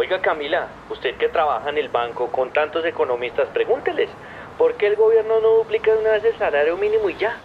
Oiga 0.00 0.20
Camila, 0.20 0.68
usted 0.90 1.16
que 1.16 1.28
trabaja 1.28 1.70
en 1.70 1.76
el 1.76 1.88
banco 1.88 2.28
con 2.28 2.52
tantos 2.52 2.84
economistas, 2.84 3.48
pregúnteles, 3.48 4.08
¿por 4.56 4.74
qué 4.76 4.86
el 4.86 4.94
gobierno 4.94 5.40
no 5.40 5.50
duplica 5.56 5.90
una 5.90 6.10
vez 6.10 6.24
el 6.24 6.38
salario 6.38 6.76
mínimo 6.76 7.10
y 7.10 7.16
ya? 7.16 7.40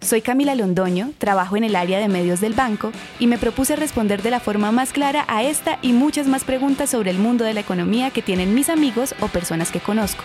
Soy 0.00 0.22
Camila 0.22 0.54
Londoño, 0.54 1.10
trabajo 1.18 1.56
en 1.56 1.64
el 1.64 1.74
área 1.74 1.98
de 1.98 2.06
medios 2.06 2.40
del 2.40 2.52
banco 2.52 2.92
y 3.18 3.26
me 3.26 3.38
propuse 3.38 3.74
responder 3.74 4.22
de 4.22 4.30
la 4.30 4.38
forma 4.38 4.70
más 4.70 4.92
clara 4.92 5.24
a 5.26 5.42
esta 5.42 5.80
y 5.82 5.92
muchas 5.92 6.28
más 6.28 6.44
preguntas 6.44 6.90
sobre 6.90 7.10
el 7.10 7.18
mundo 7.18 7.44
de 7.44 7.54
la 7.54 7.60
economía 7.60 8.12
que 8.12 8.22
tienen 8.22 8.54
mis 8.54 8.68
amigos 8.68 9.16
o 9.20 9.26
personas 9.26 9.72
que 9.72 9.80
conozco. 9.80 10.22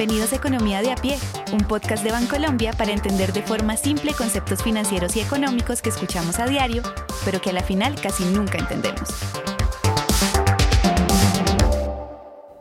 Bienvenidos 0.00 0.32
a 0.32 0.36
Economía 0.36 0.80
de 0.80 0.92
a 0.92 0.94
pie, 0.94 1.18
un 1.52 1.58
podcast 1.58 2.02
de 2.02 2.10
Bancolombia 2.10 2.72
para 2.72 2.90
entender 2.90 3.34
de 3.34 3.42
forma 3.42 3.76
simple 3.76 4.14
conceptos 4.14 4.62
financieros 4.62 5.14
y 5.14 5.20
económicos 5.20 5.82
que 5.82 5.90
escuchamos 5.90 6.38
a 6.38 6.46
diario, 6.46 6.82
pero 7.22 7.42
que 7.42 7.50
a 7.50 7.52
la 7.52 7.62
final 7.62 8.00
casi 8.00 8.24
nunca 8.24 8.56
entendemos. 8.56 9.10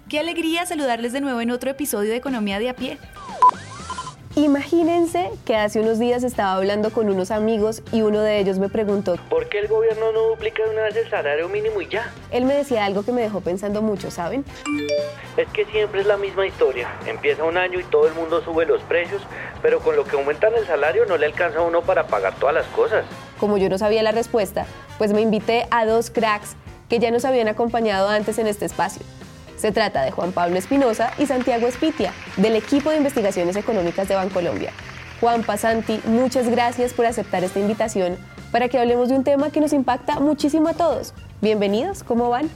Qué 0.09 0.20
alegría 0.20 0.66
saludarles 0.66 1.14
de 1.14 1.22
nuevo 1.22 1.40
en 1.40 1.52
otro 1.52 1.72
episodio 1.72 2.09
de 2.09 2.17
Economía 2.17 2.59
de 2.59 2.72
a 2.72 2.76
pie. 2.76 2.98
Imagínense 4.40 5.32
que 5.44 5.58
hace 5.58 5.82
unos 5.82 6.00
días 6.00 6.24
estaba 6.24 6.54
hablando 6.54 6.92
con 6.92 7.10
unos 7.10 7.30
amigos 7.30 7.84
y 7.92 8.04
uno 8.04 8.22
de 8.22 8.40
ellos 8.40 8.58
me 8.58 8.70
preguntó, 8.70 9.18
¿por 9.30 9.50
qué 9.50 9.60
el 9.60 9.68
gobierno 9.68 10.14
no 10.14 10.30
duplica 10.30 10.64
de 10.64 10.70
una 10.70 10.84
vez 10.84 10.96
el 10.96 11.10
salario 11.10 11.50
mínimo 11.50 11.82
y 11.82 11.90
ya? 11.90 12.14
Él 12.32 12.46
me 12.46 12.54
decía 12.54 12.86
algo 12.86 13.04
que 13.04 13.12
me 13.12 13.22
dejó 13.22 13.42
pensando 13.42 13.82
mucho, 13.82 14.12
¿saben? 14.12 14.46
Es 15.36 15.50
que 15.50 15.66
siempre 15.66 16.00
es 16.00 16.08
la 16.08 16.16
misma 16.16 16.48
historia. 16.48 16.88
Empieza 17.06 17.44
un 17.44 17.58
año 17.58 17.82
y 17.82 17.84
todo 17.84 18.08
el 18.08 18.14
mundo 18.14 18.42
sube 18.42 18.66
los 18.66 18.82
precios, 18.84 19.22
pero 19.62 19.82
con 19.82 19.98
lo 19.98 20.06
que 20.06 20.16
aumentan 20.16 20.56
el 20.56 20.66
salario 20.66 21.06
no 21.06 21.18
le 21.18 21.26
alcanza 21.26 21.59
a 21.59 21.64
uno 21.64 21.81
para 21.81 22.08
pagar 22.08 22.34
todas 22.36 22.56
las 22.56 22.68
cosas. 22.68 23.03
Como 23.42 23.58
yo 23.58 23.68
no 23.68 23.78
sabía 23.78 24.03
la 24.03 24.14
respuesta, 24.14 24.66
pues 24.98 25.12
me 25.12 25.20
invité 25.20 25.68
a 25.70 25.86
dos 25.86 26.09
cracks 26.09 26.56
que 26.88 27.00
ya 27.00 27.12
nos 27.12 27.26
habían 27.26 27.50
acompañado 27.50 28.08
antes 28.08 28.40
en 28.40 28.48
este 28.48 28.64
espacio. 28.64 29.06
Se 29.60 29.74
trata 29.74 30.04
de 30.04 30.12
Juan 30.12 30.32
Pablo 30.32 30.58
Espinosa 30.58 31.12
y 31.18 31.26
Santiago 31.26 31.68
Espitia, 31.68 32.14
del 32.38 32.56
equipo 32.56 32.92
de 32.92 32.98
investigaciones 32.98 33.58
económicas 33.58 34.08
de 34.08 34.16
Bancolombia. 34.16 34.72
Juan 35.20 35.44
Pasanti, 35.44 36.00
muchas 36.06 36.48
gracias 36.50 36.94
por 36.94 37.06
aceptar 37.06 37.44
esta 37.44 37.60
invitación 37.60 38.16
para 38.54 38.70
que 38.70 38.80
hablemos 38.80 39.10
de 39.10 39.16
un 39.16 39.26
tema 39.26 39.52
que 39.52 39.60
nos 39.60 39.74
impacta 39.74 40.22
muchísimo 40.22 40.70
a 40.70 40.74
todos. 40.76 41.14
Bienvenidos, 41.42 42.04
¿cómo 42.04 42.30
van? 42.30 42.50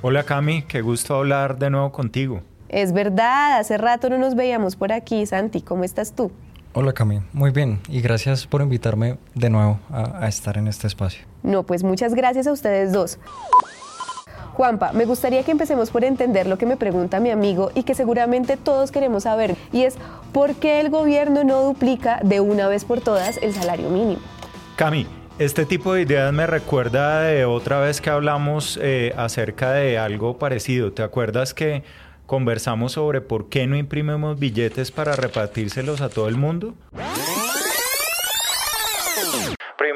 Hola 0.00 0.22
Cami, 0.22 0.62
qué 0.62 0.80
gusto 0.80 1.16
hablar 1.16 1.58
de 1.58 1.68
nuevo 1.68 1.92
contigo. 1.92 2.40
Es 2.70 2.94
verdad, 2.94 3.58
hace 3.58 3.76
rato 3.76 4.08
no 4.08 4.16
nos 4.16 4.34
veíamos 4.34 4.74
por 4.74 4.90
aquí. 4.90 5.26
Santi, 5.26 5.60
¿cómo 5.60 5.84
estás 5.84 6.14
tú? 6.14 6.32
Hola 6.72 6.94
Cami, 6.94 7.20
muy 7.34 7.50
bien 7.50 7.80
y 7.90 8.00
gracias 8.00 8.46
por 8.46 8.62
invitarme 8.62 9.18
de 9.34 9.50
nuevo 9.50 9.80
a, 9.90 10.24
a 10.24 10.28
estar 10.28 10.56
en 10.56 10.66
este 10.66 10.86
espacio. 10.86 11.26
No, 11.42 11.64
pues 11.64 11.84
muchas 11.84 12.14
gracias 12.14 12.46
a 12.46 12.52
ustedes 12.52 12.90
dos. 12.90 13.18
Juanpa, 14.62 14.92
me 14.92 15.06
gustaría 15.06 15.42
que 15.42 15.50
empecemos 15.50 15.90
por 15.90 16.04
entender 16.04 16.46
lo 16.46 16.56
que 16.56 16.66
me 16.66 16.76
pregunta 16.76 17.18
mi 17.18 17.30
amigo 17.30 17.72
y 17.74 17.82
que 17.82 17.96
seguramente 17.96 18.56
todos 18.56 18.92
queremos 18.92 19.24
saber, 19.24 19.56
y 19.72 19.82
es 19.82 19.96
¿por 20.32 20.54
qué 20.54 20.78
el 20.78 20.88
gobierno 20.88 21.42
no 21.42 21.62
duplica 21.62 22.20
de 22.22 22.38
una 22.38 22.68
vez 22.68 22.84
por 22.84 23.00
todas 23.00 23.38
el 23.42 23.52
salario 23.54 23.90
mínimo? 23.90 24.20
Cami, 24.76 25.08
este 25.40 25.66
tipo 25.66 25.94
de 25.94 26.02
ideas 26.02 26.32
me 26.32 26.46
recuerda 26.46 27.22
de 27.22 27.44
otra 27.44 27.80
vez 27.80 28.00
que 28.00 28.10
hablamos 28.10 28.78
eh, 28.80 29.12
acerca 29.16 29.72
de 29.72 29.98
algo 29.98 30.38
parecido. 30.38 30.92
¿Te 30.92 31.02
acuerdas 31.02 31.54
que 31.54 31.82
conversamos 32.26 32.92
sobre 32.92 33.20
por 33.20 33.48
qué 33.48 33.66
no 33.66 33.76
imprimimos 33.76 34.38
billetes 34.38 34.92
para 34.92 35.16
repartírselos 35.16 36.00
a 36.00 36.08
todo 36.08 36.28
el 36.28 36.36
mundo? 36.36 36.74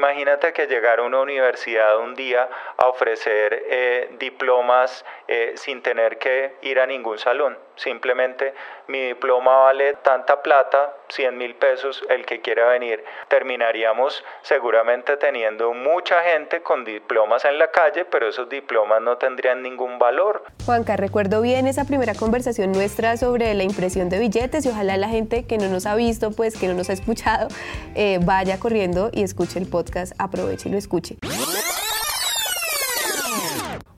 Imagínate 0.07 0.53
que 0.53 0.67
llegara 0.67 1.03
una 1.03 1.19
universidad 1.19 1.99
un 1.99 2.15
día 2.15 2.47
a 2.77 2.87
ofrecer 2.87 3.61
eh, 3.67 4.09
diplomas 4.17 5.03
eh, 5.27 5.51
sin 5.57 5.81
tener 5.81 6.17
que 6.17 6.55
ir 6.61 6.79
a 6.79 6.87
ningún 6.87 7.19
salón. 7.19 7.57
Simplemente 7.75 8.53
mi 8.87 9.07
diploma 9.07 9.57
vale 9.57 9.93
tanta 9.95 10.41
plata, 10.41 10.93
100 11.09 11.37
mil 11.37 11.55
pesos, 11.55 12.03
el 12.09 12.25
que 12.25 12.41
quiera 12.41 12.67
venir. 12.69 13.03
Terminaríamos 13.27 14.23
seguramente 14.41 15.17
teniendo 15.17 15.73
mucha 15.73 16.21
gente 16.23 16.61
con 16.61 16.85
diplomas 16.85 17.45
en 17.45 17.59
la 17.59 17.71
calle, 17.71 18.05
pero 18.05 18.29
esos 18.29 18.49
diplomas 18.49 19.01
no 19.01 19.17
tendrían 19.17 19.61
ningún 19.61 19.99
valor. 19.99 20.43
Juanca, 20.65 20.95
recuerdo 20.95 21.41
bien 21.41 21.67
esa 21.67 21.85
primera 21.85 22.13
conversación 22.13 22.71
nuestra 22.71 23.17
sobre 23.17 23.53
la 23.53 23.63
impresión 23.63 24.09
de 24.09 24.19
billetes 24.19 24.65
y 24.65 24.69
ojalá 24.69 24.97
la 24.97 25.09
gente 25.09 25.45
que 25.45 25.57
no 25.57 25.67
nos 25.67 25.85
ha 25.85 25.95
visto, 25.95 26.31
pues 26.31 26.57
que 26.57 26.67
no 26.67 26.73
nos 26.73 26.89
ha 26.89 26.93
escuchado, 26.93 27.47
eh, 27.95 28.19
vaya 28.21 28.59
corriendo 28.59 29.09
y 29.11 29.23
escuche 29.23 29.59
el 29.59 29.67
podcast, 29.67 30.13
aproveche 30.17 30.69
y 30.69 30.71
lo 30.71 30.77
escuche. 30.77 31.17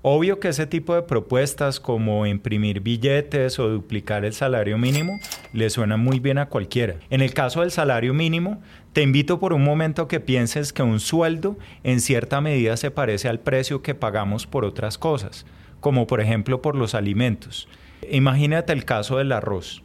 Obvio 0.01 0.39
que 0.39 0.47
ese 0.47 0.65
tipo 0.65 0.95
de 0.95 1.01
propuestas 1.01 1.81
como 1.81 2.25
imprimir 2.25 2.79
billetes 2.79 3.59
o 3.59 3.67
duplicar 3.67 4.23
el 4.23 4.31
salario 4.31 4.77
mínimo 4.77 5.19
le 5.51 5.69
suena 5.69 5.97
muy 5.97 6.21
bien 6.21 6.37
a 6.37 6.47
cualquiera. 6.47 6.95
En 7.09 7.19
el 7.19 7.33
caso 7.33 7.61
del 7.61 7.71
salario 7.71 8.13
mínimo, 8.13 8.61
te 8.93 9.01
invito 9.01 9.41
por 9.41 9.51
un 9.51 9.63
momento 9.63 10.03
a 10.03 10.07
que 10.07 10.21
pienses 10.21 10.71
que 10.71 10.83
un 10.83 11.01
sueldo 11.01 11.57
en 11.83 11.99
cierta 11.99 12.39
medida 12.39 12.77
se 12.77 12.91
parece 12.91 13.27
al 13.27 13.41
precio 13.41 13.81
que 13.81 13.93
pagamos 13.93 14.47
por 14.47 14.63
otras 14.63 14.97
cosas, 14.97 15.45
como 15.81 16.07
por 16.07 16.21
ejemplo 16.21 16.61
por 16.61 16.75
los 16.75 16.95
alimentos. 16.95 17.67
Imagínate 18.09 18.71
el 18.71 18.85
caso 18.85 19.17
del 19.17 19.33
arroz. 19.33 19.83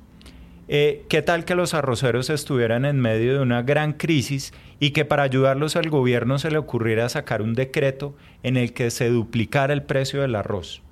Eh, 0.67 1.05
¿Qué 1.09 1.21
tal 1.21 1.45
que 1.45 1.55
los 1.55 1.75
arroceros 1.75 2.31
estuvieran 2.31 2.85
en 2.85 2.99
medio 2.99 3.35
de 3.35 3.41
una 3.41 3.63
gran 3.63 3.93
crisis 3.93 4.55
y 4.81 4.91
que 4.91 5.05
para 5.05 5.23
ayudarlos 5.23 5.77
al 5.77 5.91
gobierno 5.91 6.39
se 6.39 6.51
le 6.51 6.59
ocurriera 6.59 7.09
sacar 7.09 7.43
un 7.43 7.55
decreto 7.55 8.17
en 8.43 8.57
el 8.57 8.73
que 8.73 8.91
se 8.91 9.09
duplicara 9.11 9.75
el 9.75 9.83
precio 9.83 10.23
del 10.23 10.35
arroz? 10.37 10.84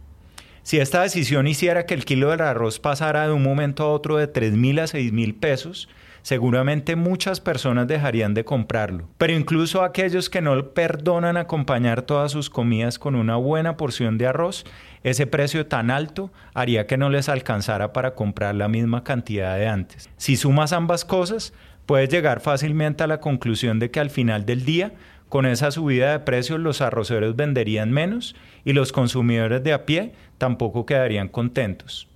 Si 0.63 0.79
esta 0.79 1.03
decisión 1.03 1.49
hiciera 1.49 1.87
que 1.87 1.95
el 1.95 2.05
kilo 2.05 2.31
del 2.31 2.41
arroz 2.41 2.79
pasara 2.79 3.27
de 3.27 3.33
un 3.33 3.43
momento 3.43 3.83
a 3.83 3.91
otro 3.91 4.17
de 4.17 4.29
3 4.29 4.53
mil 4.53 4.79
a 4.79 4.87
6 4.87 5.13
mil 5.13 5.35
pesos, 5.35 5.89
seguramente 6.23 6.95
muchas 6.95 7.41
personas 7.41 7.89
dejarían 7.89 8.33
de 8.33 8.45
comprarlo. 8.45 9.09
Pero 9.19 9.33
incluso 9.33 9.83
aquellos 9.83 10.31
que 10.31 10.41
no 10.41 10.71
perdonan 10.71 11.37
acompañar 11.37 12.03
todas 12.03 12.31
sus 12.31 12.49
comidas 12.49 13.01
con 13.01 13.17
una 13.17 13.35
buena 13.35 13.77
porción 13.77 14.19
de 14.19 14.29
arroz, 14.29 14.65
ese 15.03 15.27
precio 15.27 15.67
tan 15.67 15.91
alto 15.91 16.31
haría 16.55 16.87
que 16.87 16.97
no 16.97 17.11
les 17.11 17.29
alcanzara 17.29 17.93
para 17.93 18.15
comprar 18.15 18.55
la 18.55 18.69
misma 18.69 19.03
cantidad 19.03 19.57
de 19.57 19.67
antes. 19.67 20.11
Si 20.17 20.37
sumas 20.37 20.73
ambas 20.73 21.05
cosas, 21.05 21.53
puedes 21.87 22.09
llegar 22.09 22.39
fácilmente 22.39 23.03
a 23.03 23.09
la 23.09 23.19
conclusión 23.19 23.81
de 23.81 23.91
que 23.91 23.99
al 23.99 24.11
final 24.11 24.47
del 24.47 24.65
día, 24.65 24.93
con 25.29 25.45
esa 25.45 25.73
subida 25.73 26.13
de 26.13 26.21
precios 26.21 26.61
los 26.61 26.81
arroceros 26.81 27.35
venderían 27.35 27.91
menos 27.91 28.37
y 28.65 28.73
los 28.73 28.93
consumidores 28.93 29.63
de 29.63 29.73
a 29.73 29.85
pie 29.87 30.13
tampoco 30.39 30.87
quedarían 30.87 31.29
contentos. 31.29 32.09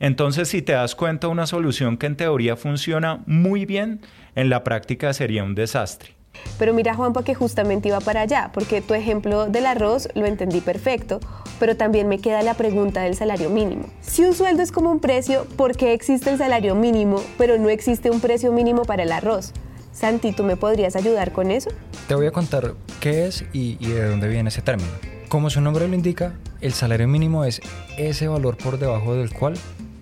Entonces, 0.00 0.48
si 0.48 0.62
te 0.62 0.72
das 0.72 0.94
cuenta, 0.94 1.28
una 1.28 1.46
solución 1.46 1.96
que 1.96 2.06
en 2.06 2.16
teoría 2.16 2.56
funciona 2.56 3.22
muy 3.26 3.64
bien, 3.64 4.00
en 4.34 4.50
la 4.50 4.64
práctica 4.64 5.12
sería 5.12 5.44
un 5.44 5.54
desastre. 5.54 6.14
Pero 6.58 6.74
mira, 6.74 6.94
Juanpa, 6.94 7.22
que 7.22 7.34
justamente 7.34 7.88
iba 7.88 8.00
para 8.00 8.22
allá, 8.22 8.50
porque 8.52 8.80
tu 8.80 8.94
ejemplo 8.94 9.46
del 9.46 9.66
arroz 9.66 10.08
lo 10.14 10.26
entendí 10.26 10.60
perfecto, 10.60 11.20
pero 11.60 11.76
también 11.76 12.08
me 12.08 12.18
queda 12.18 12.42
la 12.42 12.54
pregunta 12.54 13.02
del 13.02 13.14
salario 13.14 13.50
mínimo. 13.50 13.86
Si 14.00 14.24
un 14.24 14.34
sueldo 14.34 14.62
es 14.62 14.72
como 14.72 14.90
un 14.90 15.00
precio, 15.00 15.46
¿por 15.56 15.76
qué 15.76 15.92
existe 15.92 16.30
el 16.30 16.38
salario 16.38 16.74
mínimo, 16.74 17.22
pero 17.38 17.56
no 17.58 17.68
existe 17.68 18.10
un 18.10 18.20
precio 18.20 18.52
mínimo 18.52 18.82
para 18.82 19.04
el 19.04 19.12
arroz? 19.12 19.52
Santi, 19.92 20.32
¿tú 20.32 20.42
me 20.42 20.56
podrías 20.56 20.96
ayudar 20.96 21.30
con 21.30 21.52
eso? 21.52 21.70
Te 22.08 22.16
voy 22.16 22.26
a 22.26 22.32
contar 22.32 22.74
qué 23.00 23.26
es 23.26 23.44
y, 23.52 23.76
y 23.78 23.92
de 23.92 24.08
dónde 24.08 24.28
viene 24.28 24.48
ese 24.48 24.60
término. 24.60 25.13
Como 25.34 25.50
su 25.50 25.60
nombre 25.60 25.88
lo 25.88 25.96
indica, 25.96 26.34
el 26.60 26.74
salario 26.74 27.08
mínimo 27.08 27.44
es 27.44 27.60
ese 27.98 28.28
valor 28.28 28.56
por 28.56 28.78
debajo 28.78 29.16
del 29.16 29.32
cual 29.32 29.54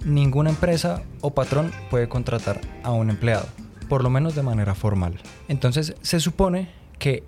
ninguna 0.04 0.50
empresa 0.50 1.04
o 1.22 1.32
patrón 1.32 1.73
puede 1.88 2.06
contratar 2.06 2.61
a 2.82 2.90
un 2.90 3.08
empleado, 3.08 3.46
por 3.88 4.02
lo 4.02 4.11
menos 4.11 4.34
de 4.34 4.43
manera 4.43 4.75
formal. 4.75 5.19
Entonces 5.49 5.94
se 6.02 6.20
supone 6.20 6.69
que 6.99 7.25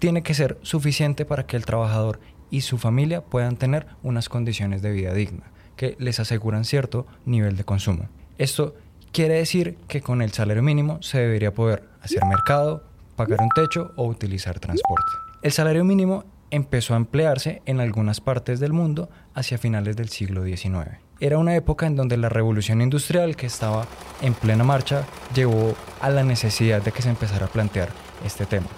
tiene 0.00 0.24
que 0.24 0.34
ser 0.34 0.58
suficiente 0.62 1.24
para 1.24 1.46
que 1.46 1.56
el 1.56 1.64
trabajador 1.64 2.18
y 2.50 2.62
su 2.62 2.76
familia 2.76 3.22
puedan 3.22 3.54
tener 3.54 3.86
unas 4.02 4.28
condiciones 4.28 4.82
de 4.82 4.90
vida 4.90 5.14
digna, 5.14 5.52
que 5.76 5.94
les 6.00 6.18
aseguran 6.18 6.64
cierto 6.64 7.06
nivel 7.24 7.56
de 7.56 7.62
consumo. 7.62 8.08
Esto 8.36 8.74
quiere 9.12 9.34
decir 9.34 9.78
que 9.86 10.00
con 10.00 10.22
el 10.22 10.32
salario 10.32 10.64
mínimo 10.64 11.00
se 11.02 11.20
debería 11.20 11.54
poder 11.54 11.88
hacer 12.00 12.24
mercado, 12.24 12.82
pagar 13.14 13.40
un 13.40 13.50
techo 13.50 13.92
o 13.94 14.08
utilizar 14.08 14.58
transporte. 14.58 15.12
El 15.40 15.52
salario 15.52 15.84
mínimo 15.84 16.24
empezó 16.54 16.94
a 16.94 16.98
emplearse 16.98 17.62
en 17.66 17.80
algunas 17.80 18.20
partes 18.20 18.60
del 18.60 18.72
mundo 18.72 19.10
hacia 19.34 19.58
finales 19.58 19.96
del 19.96 20.08
siglo 20.08 20.44
XIX. 20.44 20.98
Era 21.18 21.38
una 21.38 21.56
época 21.56 21.86
en 21.86 21.96
donde 21.96 22.16
la 22.16 22.28
revolución 22.28 22.80
industrial 22.80 23.34
que 23.34 23.46
estaba 23.46 23.86
en 24.22 24.34
plena 24.34 24.62
marcha 24.62 25.04
llevó 25.34 25.74
a 26.00 26.10
la 26.10 26.22
necesidad 26.22 26.80
de 26.80 26.92
que 26.92 27.02
se 27.02 27.08
empezara 27.08 27.46
a 27.46 27.48
plantear 27.48 27.88
este 28.24 28.46
tema. 28.46 28.68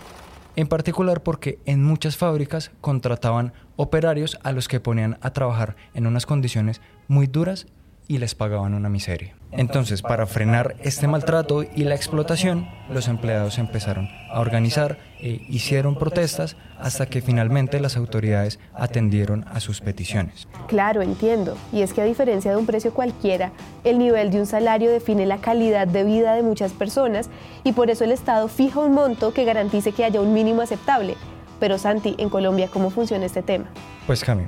En 0.56 0.68
particular 0.68 1.22
porque 1.22 1.58
en 1.66 1.84
muchas 1.84 2.16
fábricas 2.16 2.70
contrataban 2.80 3.52
operarios 3.76 4.38
a 4.42 4.52
los 4.52 4.68
que 4.68 4.80
ponían 4.80 5.18
a 5.20 5.34
trabajar 5.34 5.76
en 5.92 6.06
unas 6.06 6.24
condiciones 6.24 6.80
muy 7.08 7.26
duras 7.26 7.66
y 8.08 8.18
les 8.18 8.34
pagaban 8.34 8.74
una 8.74 8.88
miseria. 8.88 9.34
Entonces, 9.52 10.02
para 10.02 10.26
frenar 10.26 10.76
este 10.80 11.08
maltrato 11.08 11.62
y 11.62 11.84
la 11.84 11.94
explotación, 11.94 12.68
los 12.90 13.08
empleados 13.08 13.58
empezaron 13.58 14.08
a 14.30 14.40
organizar, 14.40 14.98
e 15.18 15.40
hicieron 15.48 15.96
protestas 15.96 16.56
hasta 16.78 17.06
que 17.06 17.22
finalmente 17.22 17.80
las 17.80 17.96
autoridades 17.96 18.58
atendieron 18.74 19.44
a 19.48 19.60
sus 19.60 19.80
peticiones. 19.80 20.46
Claro, 20.68 21.00
entiendo. 21.00 21.56
Y 21.72 21.80
es 21.80 21.94
que 21.94 22.02
a 22.02 22.04
diferencia 22.04 22.50
de 22.50 22.58
un 22.58 22.66
precio 22.66 22.92
cualquiera, 22.92 23.52
el 23.82 23.98
nivel 23.98 24.30
de 24.30 24.40
un 24.40 24.46
salario 24.46 24.90
define 24.90 25.24
la 25.24 25.38
calidad 25.38 25.86
de 25.86 26.04
vida 26.04 26.34
de 26.34 26.42
muchas 26.42 26.72
personas 26.72 27.30
y 27.64 27.72
por 27.72 27.88
eso 27.88 28.04
el 28.04 28.12
Estado 28.12 28.48
fija 28.48 28.80
un 28.80 28.92
monto 28.92 29.32
que 29.32 29.44
garantice 29.44 29.92
que 29.92 30.04
haya 30.04 30.20
un 30.20 30.34
mínimo 30.34 30.60
aceptable. 30.60 31.16
Pero 31.58 31.78
Santi, 31.78 32.14
en 32.18 32.28
Colombia, 32.28 32.68
¿cómo 32.70 32.90
funciona 32.90 33.24
este 33.24 33.42
tema? 33.42 33.66
Pues 34.06 34.22
Cami, 34.22 34.44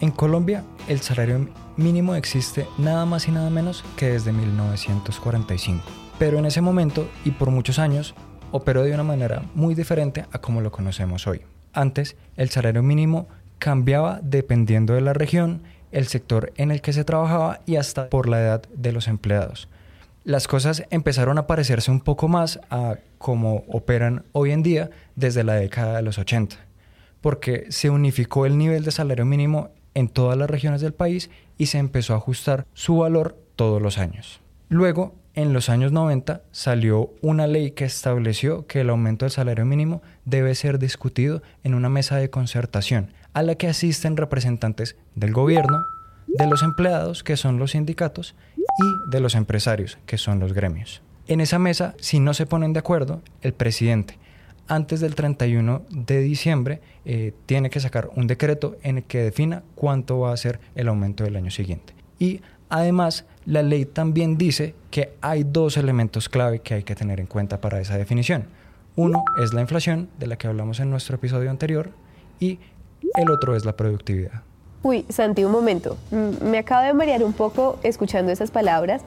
en 0.00 0.10
Colombia 0.10 0.64
el 0.88 1.00
salario 1.00 1.48
mínimo 1.76 2.14
existe 2.14 2.66
nada 2.78 3.04
más 3.06 3.28
y 3.28 3.32
nada 3.32 3.50
menos 3.50 3.84
que 3.96 4.10
desde 4.10 4.32
1945. 4.32 5.82
Pero 6.18 6.38
en 6.38 6.46
ese 6.46 6.60
momento 6.60 7.08
y 7.24 7.32
por 7.32 7.50
muchos 7.50 7.78
años 7.78 8.14
operó 8.52 8.82
de 8.82 8.94
una 8.94 9.02
manera 9.02 9.42
muy 9.54 9.74
diferente 9.74 10.24
a 10.32 10.38
como 10.38 10.60
lo 10.60 10.70
conocemos 10.70 11.26
hoy. 11.26 11.42
Antes, 11.72 12.16
el 12.36 12.48
salario 12.48 12.82
mínimo 12.82 13.28
cambiaba 13.58 14.20
dependiendo 14.22 14.94
de 14.94 15.00
la 15.00 15.12
región, 15.12 15.62
el 15.92 16.06
sector 16.06 16.52
en 16.56 16.70
el 16.70 16.80
que 16.80 16.92
se 16.92 17.04
trabajaba 17.04 17.60
y 17.66 17.76
hasta 17.76 18.08
por 18.08 18.28
la 18.28 18.40
edad 18.40 18.62
de 18.74 18.92
los 18.92 19.08
empleados. 19.08 19.68
Las 20.24 20.48
cosas 20.48 20.82
empezaron 20.90 21.38
a 21.38 21.46
parecerse 21.46 21.90
un 21.90 22.00
poco 22.00 22.28
más 22.28 22.60
a 22.70 22.96
cómo 23.18 23.64
operan 23.68 24.24
hoy 24.32 24.50
en 24.50 24.62
día 24.62 24.90
desde 25.14 25.44
la 25.44 25.54
década 25.54 25.96
de 25.96 26.02
los 26.02 26.18
80, 26.18 26.56
porque 27.20 27.66
se 27.70 27.90
unificó 27.90 28.46
el 28.46 28.58
nivel 28.58 28.84
de 28.84 28.90
salario 28.90 29.24
mínimo 29.24 29.70
en 29.96 30.08
todas 30.08 30.36
las 30.36 30.50
regiones 30.50 30.82
del 30.82 30.92
país 30.92 31.30
y 31.56 31.66
se 31.66 31.78
empezó 31.78 32.12
a 32.12 32.18
ajustar 32.18 32.66
su 32.74 32.98
valor 32.98 33.36
todos 33.56 33.80
los 33.80 33.96
años. 33.96 34.42
Luego, 34.68 35.14
en 35.34 35.54
los 35.54 35.70
años 35.70 35.90
90, 35.90 36.42
salió 36.52 37.10
una 37.22 37.46
ley 37.46 37.70
que 37.70 37.86
estableció 37.86 38.66
que 38.66 38.82
el 38.82 38.90
aumento 38.90 39.24
del 39.24 39.32
salario 39.32 39.64
mínimo 39.64 40.02
debe 40.26 40.54
ser 40.54 40.78
discutido 40.78 41.42
en 41.64 41.74
una 41.74 41.88
mesa 41.88 42.16
de 42.16 42.28
concertación 42.28 43.14
a 43.32 43.42
la 43.42 43.54
que 43.54 43.68
asisten 43.68 44.18
representantes 44.18 44.96
del 45.14 45.32
gobierno, 45.32 45.78
de 46.26 46.46
los 46.46 46.62
empleados, 46.62 47.22
que 47.22 47.38
son 47.38 47.58
los 47.58 47.70
sindicatos, 47.70 48.34
y 48.56 49.10
de 49.10 49.20
los 49.20 49.34
empresarios, 49.34 49.98
que 50.04 50.18
son 50.18 50.40
los 50.40 50.52
gremios. 50.52 51.00
En 51.26 51.40
esa 51.40 51.58
mesa, 51.58 51.94
si 51.98 52.20
no 52.20 52.34
se 52.34 52.46
ponen 52.46 52.74
de 52.74 52.80
acuerdo, 52.80 53.22
el 53.40 53.54
presidente, 53.54 54.18
antes 54.68 55.00
del 55.00 55.14
31 55.14 55.82
de 55.90 56.20
diciembre 56.20 56.80
eh, 57.04 57.32
tiene 57.46 57.70
que 57.70 57.80
sacar 57.80 58.10
un 58.14 58.26
decreto 58.26 58.76
en 58.82 58.98
el 58.98 59.04
que 59.04 59.22
defina 59.22 59.62
cuánto 59.74 60.20
va 60.20 60.32
a 60.32 60.36
ser 60.36 60.60
el 60.74 60.88
aumento 60.88 61.24
del 61.24 61.36
año 61.36 61.50
siguiente. 61.50 61.94
Y 62.18 62.40
además, 62.68 63.24
la 63.44 63.62
ley 63.62 63.84
también 63.84 64.38
dice 64.38 64.74
que 64.90 65.12
hay 65.20 65.44
dos 65.44 65.76
elementos 65.76 66.28
clave 66.28 66.60
que 66.60 66.74
hay 66.74 66.82
que 66.82 66.94
tener 66.94 67.20
en 67.20 67.26
cuenta 67.26 67.60
para 67.60 67.80
esa 67.80 67.96
definición. 67.96 68.44
Uno 68.96 69.24
es 69.42 69.52
la 69.52 69.60
inflación, 69.60 70.08
de 70.18 70.26
la 70.26 70.36
que 70.36 70.46
hablamos 70.46 70.80
en 70.80 70.90
nuestro 70.90 71.16
episodio 71.16 71.50
anterior, 71.50 71.90
y 72.40 72.58
el 73.14 73.30
otro 73.30 73.54
es 73.54 73.64
la 73.64 73.76
productividad. 73.76 74.42
Uy, 74.82 75.04
Santi, 75.08 75.44
un 75.44 75.52
momento. 75.52 75.98
Me 76.10 76.58
acabo 76.58 76.84
de 76.86 76.94
marear 76.94 77.24
un 77.24 77.32
poco 77.32 77.78
escuchando 77.82 78.32
esas 78.32 78.50
palabras. 78.50 79.02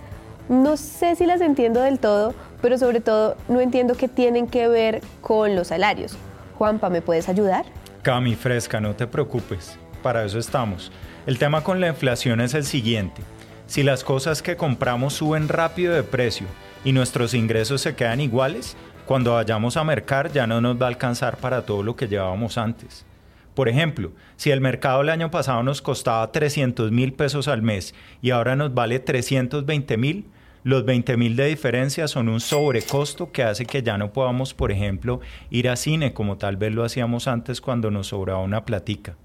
No 0.49 0.77
sé 0.77 1.15
si 1.15 1.27
las 1.27 1.41
entiendo 1.41 1.79
del 1.79 1.99
todo, 1.99 2.33
pero 2.59 2.79
sobre 2.79 3.01
todo 3.01 3.37
no 3.49 3.61
entiendo 3.61 3.93
qué 3.93 4.07
tienen 4.07 4.47
que 4.47 4.67
ver 4.67 5.01
con 5.21 5.55
los 5.55 5.67
salarios. 5.67 6.17
Juanpa, 6.57 6.89
¿me 6.89 7.03
puedes 7.03 7.29
ayudar? 7.29 7.65
Cami, 8.01 8.33
fresca, 8.33 8.81
no 8.81 8.95
te 8.95 9.05
preocupes. 9.05 9.77
Para 10.01 10.25
eso 10.25 10.39
estamos. 10.39 10.91
El 11.27 11.37
tema 11.37 11.63
con 11.63 11.79
la 11.79 11.89
inflación 11.89 12.41
es 12.41 12.55
el 12.55 12.63
siguiente. 12.63 13.21
Si 13.67 13.83
las 13.83 14.03
cosas 14.03 14.41
que 14.41 14.57
compramos 14.57 15.13
suben 15.13 15.49
rápido 15.49 15.93
de 15.93 16.01
precio 16.01 16.47
y 16.83 16.93
nuestros 16.93 17.35
ingresos 17.35 17.81
se 17.81 17.93
quedan 17.93 18.19
iguales, 18.19 18.75
cuando 19.05 19.35
vayamos 19.35 19.77
a 19.77 19.83
mercar 19.83 20.31
ya 20.31 20.47
no 20.47 20.61
nos 20.61 20.81
va 20.81 20.87
a 20.87 20.89
alcanzar 20.89 21.37
para 21.37 21.63
todo 21.63 21.83
lo 21.83 21.95
que 21.95 22.07
llevábamos 22.07 22.57
antes. 22.57 23.05
Por 23.53 23.69
ejemplo, 23.69 24.13
si 24.35 24.49
el 24.49 24.61
mercado 24.61 25.01
el 25.01 25.09
año 25.09 25.29
pasado 25.29 25.61
nos 25.61 25.83
costaba 25.83 26.31
300 26.31 26.91
mil 26.91 27.13
pesos 27.13 27.47
al 27.47 27.61
mes 27.61 27.93
y 28.19 28.31
ahora 28.31 28.55
nos 28.55 28.73
vale 28.73 28.97
320 28.97 29.95
mil, 29.97 30.25
los 30.63 30.85
20 30.85 31.17
mil 31.17 31.35
de 31.35 31.45
diferencia 31.45 32.07
son 32.07 32.29
un 32.29 32.39
sobrecosto 32.39 33.31
que 33.31 33.43
hace 33.43 33.65
que 33.65 33.81
ya 33.81 33.97
no 33.97 34.11
podamos, 34.11 34.53
por 34.53 34.71
ejemplo, 34.71 35.21
ir 35.49 35.69
a 35.69 35.75
cine 35.75 36.13
como 36.13 36.37
tal 36.37 36.57
vez 36.57 36.73
lo 36.73 36.83
hacíamos 36.83 37.27
antes 37.27 37.61
cuando 37.61 37.91
nos 37.91 38.07
sobraba 38.07 38.39
una 38.39 38.65
platica. 38.65 39.15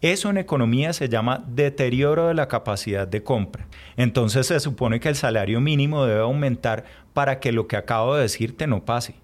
Eso 0.00 0.30
en 0.30 0.38
economía 0.38 0.92
se 0.92 1.08
llama 1.08 1.44
deterioro 1.48 2.28
de 2.28 2.34
la 2.34 2.46
capacidad 2.46 3.08
de 3.08 3.24
compra. 3.24 3.66
Entonces 3.96 4.46
se 4.46 4.60
supone 4.60 5.00
que 5.00 5.08
el 5.08 5.16
salario 5.16 5.60
mínimo 5.60 6.04
debe 6.04 6.20
aumentar 6.20 6.84
para 7.14 7.40
que 7.40 7.50
lo 7.50 7.66
que 7.66 7.76
acabo 7.76 8.14
de 8.14 8.22
decirte 8.22 8.68
no 8.68 8.84
pase. 8.84 9.16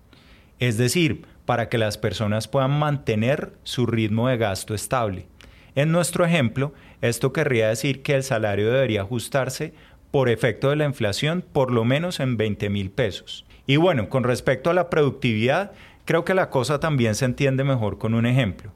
Es 0.59 0.77
decir, 0.77 1.27
para 1.47 1.69
que 1.69 1.79
las 1.79 1.97
personas 1.97 2.49
puedan 2.49 2.77
mantener 2.77 3.53
su 3.63 3.87
ritmo 3.87 4.29
de 4.29 4.37
gasto 4.37 4.75
estable. 4.75 5.27
En 5.77 5.93
nuestro 5.93 6.25
ejemplo, 6.25 6.73
esto 7.03 7.33
querría 7.33 7.69
decir 7.69 8.03
que 8.03 8.15
el 8.15 8.23
salario 8.23 8.73
debería 8.73 9.03
ajustarse 9.03 9.75
por 10.15 10.29
efecto 10.29 10.71
de 10.71 10.77
la 10.77 10.85
inflación 10.85 11.43
por 11.53 11.73
lo 11.73 11.85
menos 11.85 12.21
en 12.21 12.37
20 12.37 12.71
mil 12.71 12.93
pesos. 12.93 13.45
Y 13.67 13.79
bueno, 13.79 14.09
con 14.09 14.23
respecto 14.23 14.71
a 14.71 14.73
la 14.73 14.89
productividad, 14.89 15.73
creo 16.05 16.25
que 16.25 16.35
la 16.35 16.51
cosa 16.51 16.79
también 16.79 17.17
se 17.17 17.25
entiende 17.25 17.65
mejor 17.65 17.99
con 17.99 18.15
un 18.15 18.25
ejemplo. 18.25 18.71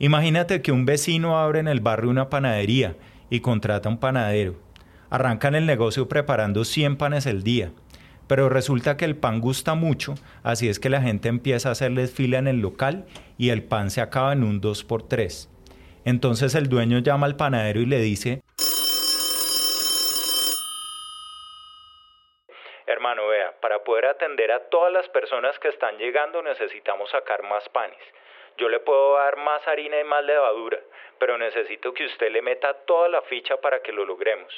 Imagínate 0.00 0.62
que 0.62 0.72
un 0.72 0.86
vecino 0.86 1.38
abre 1.38 1.60
en 1.60 1.68
el 1.68 1.78
barrio 1.78 2.10
una 2.10 2.28
panadería 2.28 2.96
y 3.30 3.38
contrata 3.38 3.88
un 3.88 3.98
panadero. 3.98 4.56
Arrancan 5.10 5.54
el 5.54 5.64
negocio 5.64 6.08
preparando 6.08 6.64
100 6.64 6.96
panes 6.96 7.26
el 7.26 7.44
día, 7.44 7.70
pero 8.26 8.48
resulta 8.48 8.96
que 8.96 9.04
el 9.04 9.14
pan 9.14 9.40
gusta 9.40 9.76
mucho, 9.76 10.16
así 10.42 10.68
es 10.68 10.80
que 10.80 10.90
la 10.90 11.02
gente 11.02 11.28
empieza 11.28 11.68
a 11.68 11.72
hacerles 11.72 12.10
fila 12.10 12.38
en 12.38 12.48
el 12.48 12.58
local 12.58 13.06
y 13.38 13.50
el 13.50 13.62
pan 13.62 13.92
se 13.92 14.00
acaba 14.00 14.32
en 14.32 14.42
un 14.42 14.60
2x3. 14.60 15.48
Entonces 16.04 16.56
el 16.56 16.68
dueño 16.68 16.98
llama 16.98 17.26
al 17.26 17.36
panadero 17.36 17.80
y 17.80 17.86
le 17.86 18.00
dice, 18.00 18.42
para 23.60 23.84
poder 23.84 24.06
atender 24.06 24.50
a 24.52 24.68
todas 24.68 24.92
las 24.92 25.08
personas 25.20 25.58
que 25.58 25.68
están 25.68 25.98
llegando 25.98 26.42
necesitamos 26.42 27.10
sacar 27.10 27.42
más 27.42 27.68
panes. 27.68 27.98
Yo 28.56 28.70
le 28.70 28.80
puedo 28.80 29.16
dar 29.16 29.36
más 29.36 29.60
harina 29.68 30.00
y 30.00 30.04
más 30.04 30.24
levadura, 30.24 30.78
pero 31.18 31.36
necesito 31.36 31.92
que 31.92 32.06
usted 32.06 32.32
le 32.32 32.40
meta 32.40 32.72
toda 32.86 33.10
la 33.10 33.20
ficha 33.22 33.58
para 33.58 33.82
que 33.82 33.92
lo 33.92 34.06
logremos. 34.06 34.50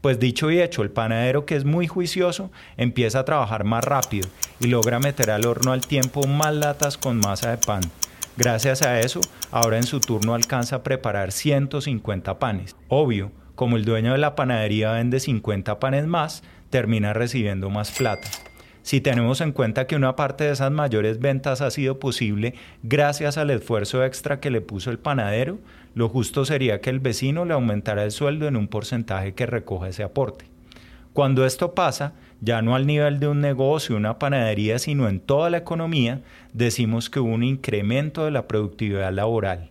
Pues 0.00 0.20
dicho 0.20 0.48
y 0.52 0.60
hecho, 0.60 0.82
el 0.82 0.92
panadero 0.92 1.44
que 1.44 1.56
es 1.56 1.64
muy 1.64 1.88
juicioso 1.88 2.50
empieza 2.76 3.20
a 3.20 3.24
trabajar 3.24 3.64
más 3.64 3.84
rápido 3.84 4.28
y 4.60 4.68
logra 4.68 5.00
meter 5.00 5.30
al 5.30 5.44
horno 5.44 5.72
al 5.72 5.84
tiempo 5.84 6.24
más 6.28 6.54
latas 6.54 6.96
con 6.96 7.18
masa 7.18 7.50
de 7.50 7.66
pan. 7.66 7.80
Gracias 8.36 8.82
a 8.82 9.00
eso, 9.00 9.20
ahora 9.50 9.78
en 9.78 9.84
su 9.84 10.00
turno 10.00 10.36
alcanza 10.36 10.76
a 10.76 10.82
preparar 10.84 11.32
150 11.32 12.38
panes. 12.38 12.76
Obvio, 12.88 13.32
como 13.56 13.76
el 13.76 13.84
dueño 13.84 14.12
de 14.12 14.18
la 14.18 14.36
panadería 14.36 14.92
vende 14.92 15.18
50 15.18 15.80
panes 15.80 16.06
más, 16.06 16.44
termina 16.70 17.12
recibiendo 17.12 17.70
más 17.70 17.90
plata. 17.90 18.28
Si 18.86 19.00
tenemos 19.00 19.40
en 19.40 19.50
cuenta 19.50 19.88
que 19.88 19.96
una 19.96 20.14
parte 20.14 20.44
de 20.44 20.52
esas 20.52 20.70
mayores 20.70 21.18
ventas 21.18 21.60
ha 21.60 21.72
sido 21.72 21.98
posible 21.98 22.54
gracias 22.84 23.36
al 23.36 23.50
esfuerzo 23.50 24.04
extra 24.04 24.38
que 24.38 24.48
le 24.48 24.60
puso 24.60 24.92
el 24.92 25.00
panadero, 25.00 25.58
lo 25.96 26.08
justo 26.08 26.44
sería 26.44 26.80
que 26.80 26.90
el 26.90 27.00
vecino 27.00 27.44
le 27.44 27.54
aumentara 27.54 28.04
el 28.04 28.12
sueldo 28.12 28.46
en 28.46 28.54
un 28.54 28.68
porcentaje 28.68 29.34
que 29.34 29.44
recoja 29.44 29.88
ese 29.88 30.04
aporte. 30.04 30.44
Cuando 31.14 31.44
esto 31.44 31.74
pasa, 31.74 32.12
ya 32.40 32.62
no 32.62 32.76
al 32.76 32.86
nivel 32.86 33.18
de 33.18 33.26
un 33.26 33.40
negocio, 33.40 33.96
una 33.96 34.20
panadería, 34.20 34.78
sino 34.78 35.08
en 35.08 35.18
toda 35.18 35.50
la 35.50 35.58
economía, 35.58 36.22
decimos 36.52 37.10
que 37.10 37.18
hubo 37.18 37.34
un 37.34 37.42
incremento 37.42 38.24
de 38.24 38.30
la 38.30 38.46
productividad 38.46 39.12
laboral. 39.12 39.70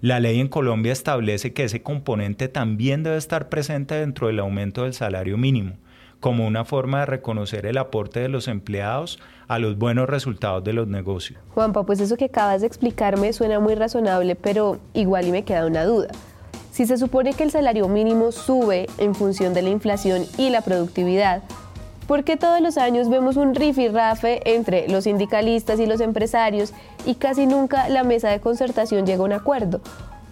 La 0.00 0.18
ley 0.18 0.40
en 0.40 0.48
Colombia 0.48 0.90
establece 0.90 1.52
que 1.52 1.62
ese 1.62 1.82
componente 1.82 2.48
también 2.48 3.04
debe 3.04 3.16
estar 3.16 3.48
presente 3.48 3.94
dentro 3.94 4.26
del 4.26 4.40
aumento 4.40 4.82
del 4.82 4.94
salario 4.94 5.38
mínimo 5.38 5.76
como 6.20 6.46
una 6.46 6.64
forma 6.64 7.00
de 7.00 7.06
reconocer 7.06 7.66
el 7.66 7.78
aporte 7.78 8.20
de 8.20 8.28
los 8.28 8.46
empleados 8.46 9.18
a 9.48 9.58
los 9.58 9.78
buenos 9.78 10.08
resultados 10.08 10.62
de 10.62 10.74
los 10.74 10.86
negocios. 10.86 11.40
Juanpa, 11.54 11.82
pues 11.84 11.98
eso 12.00 12.16
que 12.16 12.26
acabas 12.26 12.60
de 12.60 12.66
explicarme 12.66 13.32
suena 13.32 13.58
muy 13.58 13.74
razonable, 13.74 14.36
pero 14.36 14.78
igual 14.94 15.26
y 15.26 15.32
me 15.32 15.44
queda 15.44 15.66
una 15.66 15.84
duda. 15.84 16.08
Si 16.70 16.86
se 16.86 16.98
supone 16.98 17.32
que 17.32 17.42
el 17.42 17.50
salario 17.50 17.88
mínimo 17.88 18.30
sube 18.30 18.86
en 18.98 19.14
función 19.14 19.54
de 19.54 19.62
la 19.62 19.70
inflación 19.70 20.24
y 20.38 20.50
la 20.50 20.60
productividad, 20.60 21.42
¿por 22.06 22.22
qué 22.22 22.36
todos 22.36 22.60
los 22.60 22.78
años 22.78 23.08
vemos 23.08 23.36
un 23.36 23.54
rifirrafe 23.54 24.54
entre 24.54 24.88
los 24.88 25.04
sindicalistas 25.04 25.80
y 25.80 25.86
los 25.86 26.00
empresarios 26.00 26.72
y 27.04 27.16
casi 27.16 27.46
nunca 27.46 27.88
la 27.88 28.04
mesa 28.04 28.28
de 28.28 28.40
concertación 28.40 29.04
llega 29.04 29.22
a 29.22 29.26
un 29.26 29.32
acuerdo? 29.32 29.80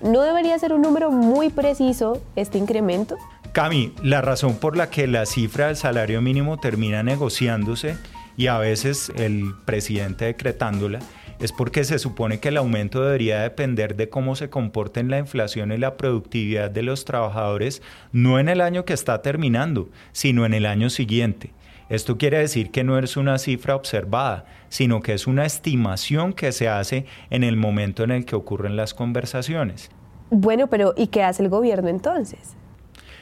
¿No 0.01 0.23
debería 0.23 0.57
ser 0.61 0.73
un 0.73 0.83
número 0.83 1.11
muy 1.11 1.49
preciso 1.49 2.21
este 2.37 2.57
incremento? 2.59 3.17
Cami, 3.59 3.93
la 4.05 4.21
razón 4.21 4.55
por 4.55 4.77
la 4.77 4.89
que 4.89 5.09
la 5.09 5.27
cifra 5.27 5.67
del 5.67 5.75
salario 5.75 6.23
mínimo 6.23 6.59
termina 6.59 7.03
negociándose 7.03 7.97
y 8.37 8.47
a 8.47 8.57
veces 8.57 9.11
el 9.17 9.53
presidente 9.65 10.27
decretándola 10.27 11.01
es 11.41 11.51
porque 11.51 11.83
se 11.83 11.99
supone 11.99 12.39
que 12.39 12.51
el 12.51 12.57
aumento 12.57 13.03
debería 13.03 13.41
depender 13.41 13.97
de 13.97 14.09
cómo 14.09 14.37
se 14.37 14.49
comporten 14.49 15.11
la 15.11 15.19
inflación 15.19 15.73
y 15.73 15.77
la 15.77 15.97
productividad 15.97 16.71
de 16.71 16.85
los 16.85 17.05
trabajadores, 17.05 17.83
no 18.13 18.39
en 18.39 18.49
el 18.49 18.61
año 18.61 18.85
que 18.85 18.93
está 18.93 19.23
terminando, 19.23 19.89
sino 20.13 20.47
en 20.47 20.55
el 20.55 20.65
año 20.65 20.89
siguiente. 20.89 21.51
Esto 21.89 22.17
quiere 22.17 22.39
decir 22.39 22.71
que 22.71 22.85
no 22.85 22.97
es 22.97 23.17
una 23.17 23.39
cifra 23.39 23.75
observada, 23.75 24.45
sino 24.69 25.01
que 25.01 25.15
es 25.15 25.27
una 25.27 25.45
estimación 25.45 26.33
que 26.33 26.53
se 26.53 26.69
hace 26.69 27.07
en 27.29 27.43
el 27.43 27.57
momento 27.57 28.05
en 28.05 28.13
el 28.13 28.25
que 28.25 28.37
ocurren 28.37 28.77
las 28.77 28.95
conversaciones. 28.95 29.91
Bueno, 30.31 30.69
pero 30.69 30.95
¿y 30.97 31.09
qué 31.09 31.25
hace 31.25 31.43
el 31.43 31.49
gobierno 31.49 31.89
entonces? 31.89 32.55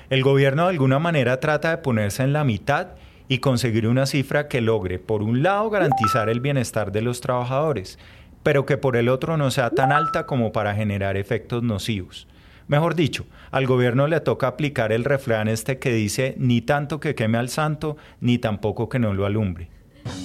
El 0.09 0.23
gobierno 0.23 0.65
de 0.65 0.71
alguna 0.71 1.01
manera 1.01 1.41
trata 1.41 1.71
de 1.71 1.79
ponerse 1.79 2.23
en 2.23 2.33
la 2.33 2.45
mitad 2.45 2.91
y 3.27 3.39
conseguir 3.39 3.89
una 3.89 4.07
cifra 4.07 4.47
que 4.47 4.61
logre, 4.61 5.01
por 5.01 5.21
un 5.21 5.43
lado, 5.43 5.69
garantizar 5.69 6.29
el 6.29 6.39
bienestar 6.39 6.93
de 6.93 7.03
los 7.03 7.21
trabajadores, 7.21 7.99
pero 8.45 8.67
que 8.67 8.77
por 8.77 8.97
el 8.97 9.09
otro 9.09 9.37
no 9.37 9.51
sea 9.51 9.71
tan 9.71 9.91
alta 9.91 10.25
como 10.25 10.53
para 10.53 10.77
generar 10.77 11.17
efectos 11.17 11.65
nocivos. 11.65 12.29
Mejor 12.69 12.95
dicho, 12.95 13.27
al 13.51 13.67
gobierno 13.67 14.07
le 14.07 14.21
toca 14.21 14.47
aplicar 14.47 14.93
el 14.93 15.05
refrán 15.05 15.49
este 15.49 15.81
que 15.81 15.93
dice 15.93 16.37
ni 16.39 16.61
tanto 16.61 17.01
que 17.01 17.17
queme 17.17 17.39
al 17.39 17.49
santo, 17.49 17.97
ni 18.21 18.39
tampoco 18.39 18.89
que 18.89 19.01
no 19.01 19.13
lo 19.13 19.27
alumbre. 19.27 19.71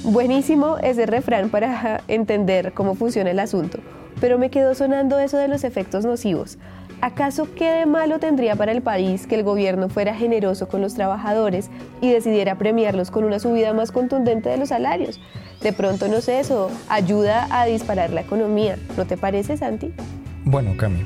Buenísimo 0.03 0.77
ese 0.77 1.07
refrán 1.07 1.49
para 1.49 2.01
entender 2.07 2.73
cómo 2.73 2.93
funciona 2.93 3.31
el 3.31 3.39
asunto, 3.39 3.79
pero 4.19 4.37
me 4.37 4.51
quedó 4.51 4.75
sonando 4.75 5.17
eso 5.17 5.37
de 5.37 5.47
los 5.47 5.63
efectos 5.63 6.05
nocivos. 6.05 6.59
¿Acaso 7.01 7.47
qué 7.55 7.65
de 7.71 7.85
malo 7.87 8.19
tendría 8.19 8.55
para 8.55 8.71
el 8.71 8.83
país 8.83 9.25
que 9.25 9.33
el 9.33 9.43
gobierno 9.43 9.89
fuera 9.89 10.13
generoso 10.13 10.67
con 10.67 10.81
los 10.81 10.93
trabajadores 10.93 11.71
y 11.99 12.11
decidiera 12.11 12.59
premiarlos 12.59 13.09
con 13.09 13.23
una 13.23 13.39
subida 13.39 13.73
más 13.73 13.91
contundente 13.91 14.49
de 14.49 14.57
los 14.57 14.69
salarios? 14.69 15.19
De 15.63 15.73
pronto, 15.73 16.07
no 16.07 16.21
sé, 16.21 16.39
eso 16.39 16.69
ayuda 16.89 17.47
a 17.49 17.65
disparar 17.65 18.11
la 18.11 18.21
economía. 18.21 18.77
¿No 18.97 19.07
te 19.07 19.17
parece, 19.17 19.57
Santi? 19.57 19.91
Bueno, 20.45 20.77
Cami, 20.77 21.03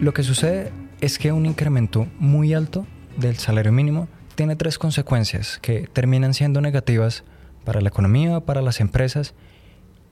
lo 0.00 0.12
que 0.12 0.24
sucede 0.24 0.72
es 1.00 1.20
que 1.20 1.30
un 1.30 1.46
incremento 1.46 2.08
muy 2.18 2.52
alto 2.52 2.84
del 3.16 3.36
salario 3.36 3.70
mínimo 3.70 4.08
tiene 4.34 4.56
tres 4.56 4.76
consecuencias 4.76 5.60
que 5.62 5.88
terminan 5.92 6.34
siendo 6.34 6.60
negativas 6.60 7.22
para 7.64 7.80
la 7.80 7.90
economía, 7.90 8.40
para 8.40 8.60
las 8.60 8.80
empresas 8.80 9.34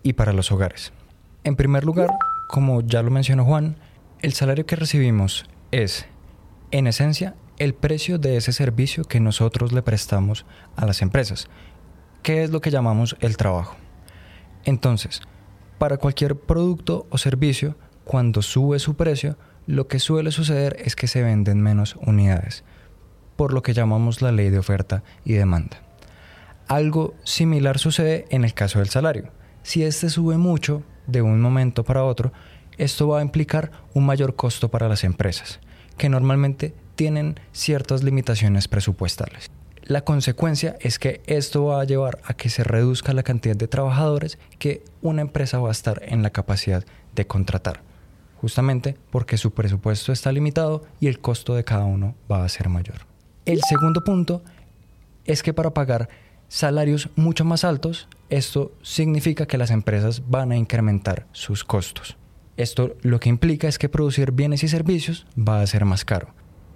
y 0.04 0.12
para 0.12 0.32
los 0.32 0.52
hogares. 0.52 0.92
En 1.42 1.56
primer 1.56 1.84
lugar, 1.84 2.10
como 2.48 2.80
ya 2.82 3.02
lo 3.02 3.10
mencionó 3.10 3.44
Juan, 3.44 3.74
el 4.22 4.32
salario 4.34 4.66
que 4.66 4.76
recibimos 4.76 5.46
es, 5.70 6.06
en 6.70 6.86
esencia, 6.86 7.34
el 7.58 7.74
precio 7.74 8.18
de 8.18 8.36
ese 8.36 8.52
servicio 8.52 9.04
que 9.04 9.20
nosotros 9.20 9.72
le 9.72 9.82
prestamos 9.82 10.44
a 10.76 10.86
las 10.86 11.02
empresas, 11.02 11.48
que 12.22 12.42
es 12.42 12.50
lo 12.50 12.60
que 12.60 12.70
llamamos 12.70 13.16
el 13.20 13.36
trabajo. 13.36 13.76
Entonces, 14.64 15.22
para 15.78 15.96
cualquier 15.96 16.36
producto 16.36 17.06
o 17.10 17.18
servicio, 17.18 17.76
cuando 18.04 18.42
sube 18.42 18.78
su 18.78 18.94
precio, 18.94 19.38
lo 19.66 19.88
que 19.88 19.98
suele 19.98 20.32
suceder 20.32 20.76
es 20.84 20.96
que 20.96 21.06
se 21.06 21.22
venden 21.22 21.62
menos 21.62 21.96
unidades, 21.96 22.64
por 23.36 23.54
lo 23.54 23.62
que 23.62 23.72
llamamos 23.72 24.20
la 24.20 24.32
ley 24.32 24.50
de 24.50 24.58
oferta 24.58 25.02
y 25.24 25.32
demanda. 25.32 25.82
Algo 26.68 27.14
similar 27.24 27.78
sucede 27.78 28.26
en 28.30 28.44
el 28.44 28.52
caso 28.52 28.80
del 28.80 28.90
salario. 28.90 29.30
Si 29.62 29.82
este 29.82 30.10
sube 30.10 30.36
mucho 30.36 30.82
de 31.06 31.22
un 31.22 31.40
momento 31.40 31.84
para 31.84 32.04
otro, 32.04 32.32
esto 32.78 33.08
va 33.08 33.20
a 33.20 33.22
implicar 33.22 33.70
un 33.94 34.06
mayor 34.06 34.36
costo 34.36 34.68
para 34.68 34.88
las 34.88 35.04
empresas, 35.04 35.60
que 35.96 36.08
normalmente 36.08 36.74
tienen 36.96 37.38
ciertas 37.52 38.02
limitaciones 38.02 38.68
presupuestales. 38.68 39.50
La 39.82 40.02
consecuencia 40.02 40.76
es 40.80 40.98
que 40.98 41.20
esto 41.26 41.64
va 41.64 41.80
a 41.80 41.84
llevar 41.84 42.20
a 42.24 42.34
que 42.34 42.48
se 42.48 42.62
reduzca 42.62 43.12
la 43.12 43.22
cantidad 43.22 43.56
de 43.56 43.66
trabajadores 43.66 44.38
que 44.58 44.84
una 45.02 45.22
empresa 45.22 45.58
va 45.58 45.68
a 45.68 45.72
estar 45.72 46.02
en 46.04 46.22
la 46.22 46.30
capacidad 46.30 46.84
de 47.14 47.26
contratar, 47.26 47.82
justamente 48.40 48.96
porque 49.10 49.36
su 49.36 49.52
presupuesto 49.52 50.12
está 50.12 50.30
limitado 50.30 50.84
y 51.00 51.08
el 51.08 51.20
costo 51.20 51.54
de 51.54 51.64
cada 51.64 51.86
uno 51.86 52.14
va 52.30 52.44
a 52.44 52.48
ser 52.48 52.68
mayor. 52.68 52.98
El 53.46 53.60
segundo 53.62 54.04
punto 54.04 54.42
es 55.24 55.42
que 55.42 55.52
para 55.54 55.74
pagar 55.74 56.08
salarios 56.48 57.08
mucho 57.16 57.44
más 57.44 57.64
altos, 57.64 58.08
esto 58.28 58.72
significa 58.82 59.46
que 59.46 59.58
las 59.58 59.70
empresas 59.70 60.22
van 60.28 60.52
a 60.52 60.56
incrementar 60.56 61.26
sus 61.32 61.64
costos. 61.64 62.16
Esto 62.60 62.94
lo 63.00 63.20
que 63.20 63.30
implica 63.30 63.68
es 63.68 63.78
que 63.78 63.88
producir 63.88 64.32
bienes 64.32 64.62
y 64.64 64.68
servicios 64.68 65.26
va 65.36 65.62
a 65.62 65.66
ser 65.66 65.86
más 65.86 66.04
caro. 66.04 66.28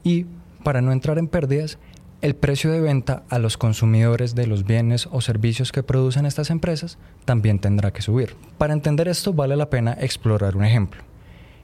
Y, 0.03 0.25
para 0.62 0.81
no 0.81 0.93
entrar 0.93 1.19
en 1.19 1.29
pérdidas, 1.29 1.79
el 2.23 2.35
precio 2.35 2.73
de 2.73 2.81
venta 2.81 3.25
a 3.29 3.38
los 3.38 3.59
consumidores 3.59 4.35
de 4.35 4.47
los 4.47 4.64
bienes 4.64 5.07
o 5.12 5.21
servicios 5.21 5.73
que 5.73 5.83
producen 5.83 6.25
estas 6.25 6.49
empresas 6.49 6.97
también 7.26 7.59
tendrá 7.59 7.93
que 7.93 8.00
subir. 8.00 8.35
Para 8.57 8.73
entender 8.73 9.09
esto 9.09 9.35
vale 9.35 9.57
la 9.57 9.69
pena 9.69 9.95
explorar 10.00 10.57
un 10.57 10.64
ejemplo. 10.64 11.03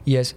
Y 0.05 0.17
es 0.17 0.37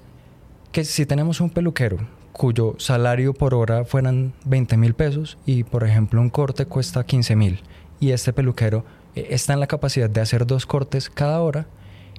que 0.72 0.86
si 0.86 1.06
tenemos 1.06 1.42
un 1.42 1.50
peluquero 1.50 1.98
cuyo 2.32 2.76
salario 2.78 3.34
por 3.34 3.54
hora 3.54 3.84
fueran 3.84 4.32
20 4.46 4.78
mil 4.78 4.94
pesos 4.94 5.38
y 5.46 5.66
por 5.66 5.84
ejemplo 5.84 6.22
un 6.22 6.30
corte 6.30 6.66
cuesta 6.66 7.06
15 7.06 7.36
mil 7.36 7.60
y 8.00 8.12
este 8.12 8.32
peluquero 8.32 8.86
eh, 9.14 9.28
está 9.32 9.52
en 9.52 9.60
la 9.60 9.68
capacidad 9.68 10.10
de 10.10 10.22
hacer 10.22 10.48
dos 10.48 10.66
cortes 10.66 11.10
cada 11.10 11.42
hora, 11.42 11.68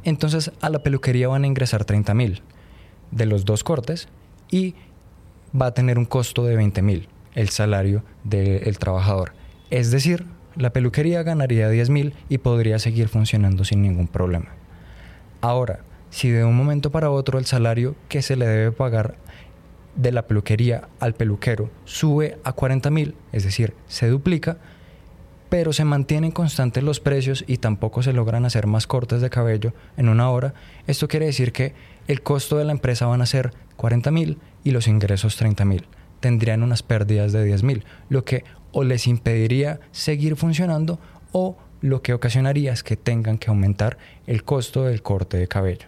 entonces 0.04 0.52
a 0.60 0.70
la 0.70 0.80
peluquería 0.80 1.28
van 1.28 1.44
a 1.44 1.46
ingresar 1.46 1.84
30 1.84 2.14
mil 2.14 2.42
de 3.10 3.26
los 3.26 3.44
dos 3.44 3.64
cortes 3.64 4.08
y 4.50 4.74
va 5.58 5.66
a 5.66 5.74
tener 5.74 5.98
un 5.98 6.04
costo 6.04 6.44
de 6.44 6.56
20 6.56 6.82
mil 6.82 7.08
el 7.34 7.48
salario 7.48 8.04
del 8.22 8.78
trabajador. 8.78 9.32
Es 9.70 9.90
decir, 9.90 10.26
la 10.56 10.72
peluquería 10.72 11.22
ganaría 11.22 11.68
10 11.68 11.90
mil 11.90 12.14
y 12.28 12.38
podría 12.38 12.78
seguir 12.78 13.08
funcionando 13.08 13.64
sin 13.64 13.82
ningún 13.82 14.06
problema. 14.06 14.50
Ahora, 15.40 15.80
si 16.10 16.30
de 16.30 16.44
un 16.44 16.56
momento 16.56 16.90
para 16.90 17.10
otro 17.10 17.38
el 17.38 17.44
salario 17.44 17.96
que 18.08 18.22
se 18.22 18.36
le 18.36 18.46
debe 18.46 18.72
pagar 18.72 19.16
de 19.96 20.12
la 20.12 20.26
peluquería 20.26 20.88
al 21.00 21.14
peluquero 21.14 21.70
sube 21.84 22.38
a 22.44 22.52
40 22.52 22.90
mil, 22.90 23.16
es 23.32 23.44
decir, 23.44 23.74
se 23.86 24.08
duplica, 24.08 24.58
pero 25.54 25.72
se 25.72 25.84
mantienen 25.84 26.32
constantes 26.32 26.82
los 26.82 26.98
precios 26.98 27.44
y 27.46 27.58
tampoco 27.58 28.02
se 28.02 28.12
logran 28.12 28.44
hacer 28.44 28.66
más 28.66 28.88
cortes 28.88 29.20
de 29.20 29.30
cabello 29.30 29.72
en 29.96 30.08
una 30.08 30.28
hora, 30.28 30.52
esto 30.88 31.06
quiere 31.06 31.26
decir 31.26 31.52
que 31.52 31.74
el 32.08 32.22
costo 32.22 32.58
de 32.58 32.64
la 32.64 32.72
empresa 32.72 33.06
van 33.06 33.22
a 33.22 33.26
ser 33.26 33.52
40 33.76 34.10
mil 34.10 34.38
y 34.64 34.72
los 34.72 34.88
ingresos 34.88 35.36
30 35.36 35.64
mil. 35.64 35.86
Tendrían 36.18 36.64
unas 36.64 36.82
pérdidas 36.82 37.30
de 37.30 37.44
10 37.44 37.62
mil, 37.62 37.84
lo 38.08 38.24
que 38.24 38.42
o 38.72 38.82
les 38.82 39.06
impediría 39.06 39.78
seguir 39.92 40.34
funcionando 40.34 40.98
o 41.30 41.56
lo 41.80 42.02
que 42.02 42.14
ocasionaría 42.14 42.72
es 42.72 42.82
que 42.82 42.96
tengan 42.96 43.38
que 43.38 43.48
aumentar 43.48 43.96
el 44.26 44.42
costo 44.42 44.82
del 44.82 45.02
corte 45.02 45.36
de 45.36 45.46
cabello. 45.46 45.86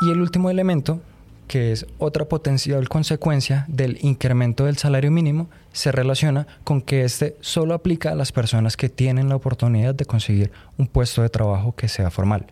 Y 0.00 0.12
el 0.12 0.20
último 0.20 0.48
elemento 0.48 1.02
que 1.50 1.72
es 1.72 1.84
otra 1.98 2.26
potencial 2.26 2.88
consecuencia 2.88 3.64
del 3.66 3.98
incremento 4.02 4.66
del 4.66 4.76
salario 4.76 5.10
mínimo, 5.10 5.50
se 5.72 5.90
relaciona 5.90 6.46
con 6.62 6.80
que 6.80 7.02
este 7.02 7.36
solo 7.40 7.74
aplica 7.74 8.12
a 8.12 8.14
las 8.14 8.30
personas 8.30 8.76
que 8.76 8.88
tienen 8.88 9.28
la 9.28 9.34
oportunidad 9.34 9.92
de 9.92 10.04
conseguir 10.04 10.52
un 10.78 10.86
puesto 10.86 11.22
de 11.22 11.28
trabajo 11.28 11.74
que 11.74 11.88
sea 11.88 12.12
formal, 12.12 12.46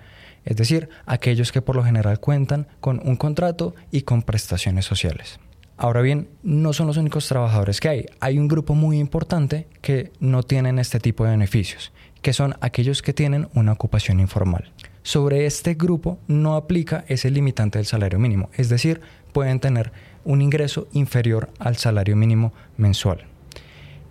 es 0.44 0.56
decir, 0.56 0.88
aquellos 1.06 1.52
que 1.52 1.62
por 1.62 1.76
lo 1.76 1.84
general 1.84 2.18
cuentan 2.18 2.66
con 2.80 3.00
un 3.04 3.14
contrato 3.14 3.76
y 3.92 4.02
con 4.02 4.22
prestaciones 4.22 4.86
sociales. 4.86 5.38
Ahora 5.76 6.00
bien, 6.00 6.28
no 6.42 6.72
son 6.72 6.88
los 6.88 6.96
únicos 6.96 7.28
trabajadores 7.28 7.78
que 7.78 7.88
hay. 7.88 8.06
Hay 8.18 8.36
un 8.40 8.48
grupo 8.48 8.74
muy 8.74 8.98
importante 8.98 9.68
que 9.80 10.10
no 10.18 10.42
tienen 10.42 10.80
este 10.80 10.98
tipo 10.98 11.22
de 11.22 11.30
beneficios, 11.30 11.92
que 12.20 12.32
son 12.32 12.56
aquellos 12.60 13.02
que 13.02 13.12
tienen 13.12 13.48
una 13.54 13.74
ocupación 13.74 14.18
informal. 14.18 14.72
Sobre 15.08 15.46
este 15.46 15.72
grupo 15.72 16.18
no 16.28 16.54
aplica 16.54 17.06
ese 17.08 17.30
limitante 17.30 17.78
del 17.78 17.86
salario 17.86 18.18
mínimo, 18.18 18.50
es 18.52 18.68
decir, 18.68 19.00
pueden 19.32 19.58
tener 19.58 19.90
un 20.22 20.42
ingreso 20.42 20.86
inferior 20.92 21.48
al 21.58 21.78
salario 21.78 22.14
mínimo 22.14 22.52
mensual. 22.76 23.24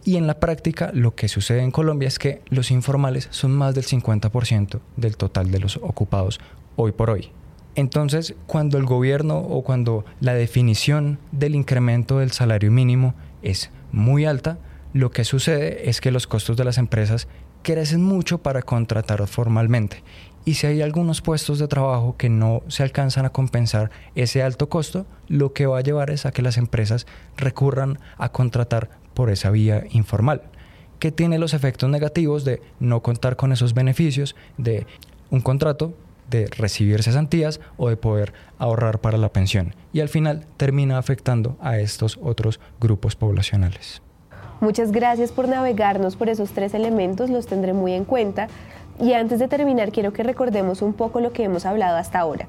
Y 0.04 0.16
en 0.16 0.25
la 0.25 0.39
práctica 0.39 0.89
lo 0.96 1.13
que 1.13 1.27
sucede 1.27 1.62
en 1.62 1.70
Colombia 1.70 2.08
es 2.08 2.18
que 2.18 2.42
los 2.48 2.72
informales 2.72 3.27
son 3.30 3.51
más 3.51 3.75
del 3.75 3.86
50% 3.86 4.80
del 4.96 5.18
total 5.18 5.51
de 5.51 5.60
los 5.60 5.77
ocupados 5.77 6.39
hoy 6.77 6.94
por 6.94 7.12
hoy. 7.12 7.30
Entonces, 7.75 8.34
cuando 8.48 8.80
el 8.80 8.86
gobierno 8.86 9.38
o 9.38 9.63
cuando 9.63 10.04
la 10.20 10.34
definición 10.34 11.20
del 11.32 11.54
incremento 11.54 12.18
del 12.18 12.32
salario 12.32 12.72
mínimo 12.72 13.13
es 13.44 13.70
muy 13.92 14.25
alta, 14.25 14.58
lo 14.94 15.12
que 15.12 15.25
sucede 15.25 15.92
es 15.92 16.01
que 16.01 16.10
los 16.10 16.25
costos 16.25 16.58
de 16.58 16.63
las 16.63 16.80
empresas 16.80 17.27
crecen 17.62 18.04
mucho 18.04 18.38
para 18.40 18.62
contratar 18.62 19.26
formalmente 19.28 20.04
y 20.48 20.54
si 20.54 20.66
hay 20.66 20.82
algunos 20.82 21.22
puestos 21.22 21.60
de 21.60 21.68
trabajo 21.68 22.16
que 22.16 22.30
no 22.30 22.64
se 22.70 22.82
alcanzan 22.82 23.26
a 23.26 23.32
compensar 23.32 23.92
ese 24.16 24.42
alto 24.42 24.70
costo, 24.70 25.06
lo 25.28 25.52
que 25.52 25.66
va 25.66 25.80
a 25.80 25.82
llevar 25.82 26.10
es 26.10 26.26
a 26.26 26.32
que 26.32 26.42
las 26.42 26.56
empresas 26.56 27.06
recurran 27.36 28.00
a 28.18 28.32
contratar 28.32 28.90
por 29.14 29.30
esa 29.30 29.52
vía 29.52 29.84
informal, 29.90 30.44
que 31.00 31.12
tiene 31.12 31.38
los 31.38 31.54
efectos 31.54 31.90
negativos 31.90 32.46
de 32.46 32.62
no 32.80 33.04
contar 33.04 33.36
con 33.36 33.52
esos 33.52 33.74
beneficios 33.74 34.38
de 34.58 34.88
un 35.32 35.42
contrato, 35.42 35.94
de 36.30 36.48
recibir 36.48 37.04
cesantías 37.04 37.60
o 37.76 37.90
de 37.90 37.98
poder 37.98 38.32
ahorrar 38.58 39.02
para 39.02 39.18
la 39.18 39.34
pensión. 39.34 39.76
Y 39.92 40.00
al 40.00 40.08
final 40.08 40.46
termina 40.56 40.98
afectando 40.98 41.58
a 41.60 41.78
estos 41.80 42.18
otros 42.22 42.62
grupos 42.80 43.18
poblacionales. 43.18 44.02
Muchas 44.60 44.92
gracias 44.92 45.32
por 45.32 45.48
navegarnos 45.48 46.16
por 46.16 46.30
esos 46.30 46.52
tres 46.52 46.74
elementos, 46.74 47.30
los 47.30 47.46
tendré 47.46 47.74
muy 47.74 47.94
en 47.94 48.06
cuenta 48.06 48.48
Y 49.00 49.14
antes 49.14 49.38
de 49.38 49.48
terminar, 49.48 49.92
quiero 49.92 50.12
que 50.12 50.24
recordemos 50.24 50.82
un 50.82 50.94
poco 50.94 51.20
lo 51.20 51.32
que 51.32 51.44
hemos 51.44 51.66
hablado 51.68 51.98
hasta 51.98 52.20
ahora. 52.20 52.48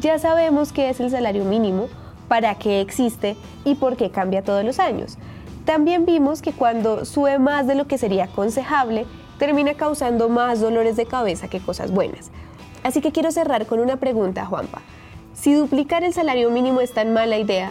Ya 0.00 0.18
sabemos 0.18 0.72
qué 0.72 0.90
es 0.90 0.98
el 0.98 1.10
salario 1.10 1.44
mínimo, 1.44 1.86
para 2.26 2.56
qué 2.56 2.80
existe 2.80 3.36
y 3.64 3.76
por 3.76 3.96
qué 3.96 4.10
cambia 4.10 4.42
todos 4.42 4.64
los 4.64 4.80
años. 4.80 5.18
También 5.64 6.04
vimos 6.04 6.42
que 6.42 6.52
cuando 6.52 7.04
sube 7.04 7.38
más 7.38 7.66
de 7.66 7.76
lo 7.76 7.86
que 7.86 7.98
sería 7.98 8.24
aconsejable, 8.24 9.06
termina 9.38 9.74
causando 9.74 10.28
más 10.28 10.60
dolores 10.60 10.96
de 10.96 11.06
cabeza 11.06 11.48
que 11.48 11.60
cosas 11.60 11.92
buenas. 11.92 12.30
Así 12.82 13.00
que 13.00 13.12
quiero 13.12 13.30
cerrar 13.30 13.66
con 13.66 13.78
una 13.78 13.96
pregunta, 13.96 14.46
Juanpa. 14.46 14.82
Si 15.34 15.54
duplicar 15.54 16.02
el 16.02 16.12
salario 16.12 16.50
mínimo 16.50 16.80
es 16.80 16.92
tan 16.92 17.12
mala 17.12 17.38
idea, 17.38 17.70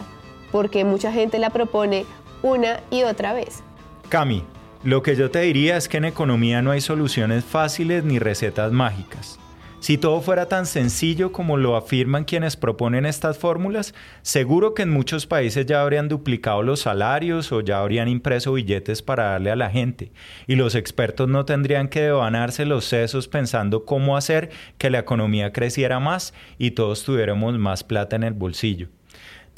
¿por 0.50 0.70
qué 0.70 0.84
mucha 0.84 1.12
gente 1.12 1.38
la 1.38 1.50
propone 1.50 2.06
una 2.42 2.80
y 2.90 3.02
otra 3.02 3.32
vez? 3.32 3.62
Cami, 4.08 4.44
lo 4.84 5.02
que 5.02 5.16
yo 5.16 5.30
te 5.30 5.40
diría 5.40 5.76
es 5.76 5.88
que 5.88 5.96
en 5.96 6.04
economía 6.04 6.62
no 6.62 6.70
hay 6.70 6.80
soluciones 6.80 7.44
fáciles 7.44 8.04
ni 8.04 8.18
recetas 8.18 8.72
mágicas. 8.72 9.38
Si 9.80 9.96
todo 9.96 10.20
fuera 10.20 10.46
tan 10.46 10.66
sencillo 10.66 11.30
como 11.30 11.56
lo 11.56 11.76
afirman 11.76 12.24
quienes 12.24 12.56
proponen 12.56 13.06
estas 13.06 13.38
fórmulas, 13.38 13.94
seguro 14.22 14.74
que 14.74 14.82
en 14.82 14.90
muchos 14.90 15.26
países 15.26 15.66
ya 15.66 15.82
habrían 15.82 16.08
duplicado 16.08 16.64
los 16.64 16.80
salarios 16.80 17.52
o 17.52 17.60
ya 17.60 17.78
habrían 17.78 18.08
impreso 18.08 18.52
billetes 18.54 19.02
para 19.02 19.30
darle 19.30 19.52
a 19.52 19.56
la 19.56 19.70
gente, 19.70 20.10
y 20.48 20.56
los 20.56 20.74
expertos 20.74 21.28
no 21.28 21.44
tendrían 21.44 21.88
que 21.88 22.02
devanarse 22.02 22.66
los 22.66 22.86
sesos 22.86 23.28
pensando 23.28 23.84
cómo 23.84 24.16
hacer 24.16 24.50
que 24.78 24.90
la 24.90 24.98
economía 24.98 25.52
creciera 25.52 26.00
más 26.00 26.34
y 26.58 26.72
todos 26.72 27.04
tuviéramos 27.04 27.56
más 27.56 27.84
plata 27.84 28.16
en 28.16 28.24
el 28.24 28.34
bolsillo. 28.34 28.88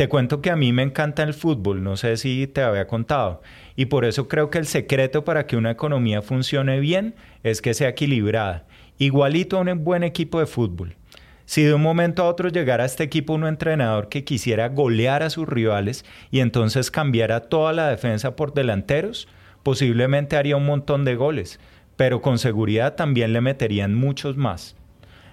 Te 0.00 0.08
cuento 0.08 0.40
que 0.40 0.48
a 0.48 0.56
mí 0.56 0.72
me 0.72 0.82
encanta 0.82 1.22
el 1.22 1.34
fútbol, 1.34 1.82
no 1.82 1.94
sé 1.98 2.16
si 2.16 2.46
te 2.46 2.62
había 2.62 2.86
contado, 2.86 3.42
y 3.76 3.84
por 3.84 4.06
eso 4.06 4.28
creo 4.28 4.48
que 4.48 4.56
el 4.56 4.64
secreto 4.64 5.26
para 5.26 5.46
que 5.46 5.58
una 5.58 5.72
economía 5.72 6.22
funcione 6.22 6.80
bien 6.80 7.14
es 7.42 7.60
que 7.60 7.74
sea 7.74 7.90
equilibrada 7.90 8.64
igualito 8.96 9.58
a 9.58 9.60
un 9.60 9.84
buen 9.84 10.02
equipo 10.02 10.40
de 10.40 10.46
fútbol. 10.46 10.96
Si 11.44 11.64
de 11.64 11.74
un 11.74 11.82
momento 11.82 12.22
a 12.22 12.28
otro 12.30 12.48
llegara 12.48 12.84
a 12.84 12.86
este 12.86 13.04
equipo 13.04 13.34
un 13.34 13.46
entrenador 13.46 14.08
que 14.08 14.24
quisiera 14.24 14.70
golear 14.70 15.22
a 15.22 15.28
sus 15.28 15.46
rivales 15.46 16.06
y 16.30 16.40
entonces 16.40 16.90
cambiara 16.90 17.40
toda 17.50 17.74
la 17.74 17.90
defensa 17.90 18.36
por 18.36 18.54
delanteros, 18.54 19.28
posiblemente 19.62 20.38
haría 20.38 20.56
un 20.56 20.64
montón 20.64 21.04
de 21.04 21.14
goles, 21.14 21.60
pero 21.96 22.22
con 22.22 22.38
seguridad 22.38 22.94
también 22.94 23.34
le 23.34 23.42
meterían 23.42 23.94
muchos 23.94 24.38
más. 24.38 24.79